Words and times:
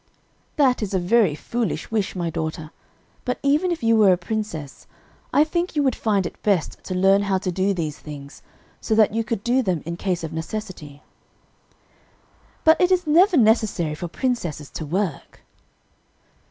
"That 0.55 0.81
is 0.81 0.95
a 0.95 0.99
very 0.99 1.35
foolish 1.35 1.91
wish, 1.91 2.15
my 2.15 2.31
daughter, 2.31 2.71
but 3.23 3.37
even 3.43 3.69
if 3.69 3.83
you 3.83 3.95
were 3.95 4.11
a 4.11 4.17
princess, 4.17 4.87
I 5.31 5.43
think 5.43 5.75
you 5.75 5.83
would 5.83 5.93
find 5.95 6.25
it 6.25 6.41
best 6.41 6.83
to 6.85 6.95
learn 6.95 7.21
how 7.21 7.37
to 7.37 7.51
do 7.51 7.71
these 7.71 7.99
things, 7.99 8.41
so 8.79 8.95
that 8.95 9.13
you 9.13 9.23
could 9.23 9.43
do 9.43 9.61
them 9.61 9.83
in 9.85 9.97
case 9.97 10.23
of 10.23 10.33
necessity." 10.33 11.03
"But 12.63 12.81
it 12.81 12.89
is 12.89 13.05
never 13.05 13.37
necessary 13.37 13.93
for 13.93 14.07
princesses 14.07 14.71
to 14.71 14.87
work." 14.87 15.43